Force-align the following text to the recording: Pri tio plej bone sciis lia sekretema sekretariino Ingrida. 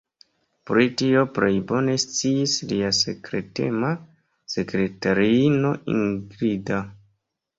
Pri 0.67 0.85
tio 1.01 1.19
plej 1.33 1.49
bone 1.71 1.97
sciis 2.03 2.55
lia 2.71 2.89
sekretema 3.01 3.91
sekretariino 4.55 5.75
Ingrida. 5.97 6.83